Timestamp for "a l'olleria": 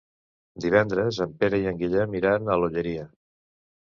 2.47-3.05